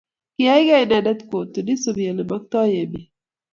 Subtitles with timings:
[0.35, 3.07] Kiyaygei inendet kotuni isubi olemagtai emet